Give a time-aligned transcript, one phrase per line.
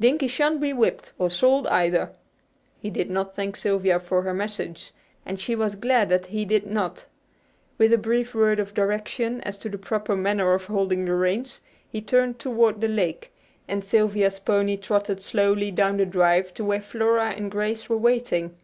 [0.00, 2.10] "Dinkie shan't be whipped, or sold either."
[2.80, 4.94] He did not thank Sylvia for her message,
[5.26, 7.04] and she was glad that he did not.
[7.76, 11.60] With a brief word of direction as to the proper manner of holding the reins,
[11.86, 13.30] he turned toward the lake,
[13.68, 18.56] and Sylvia's pony trotted slowly down the drive to where Flora and Grace were waiting.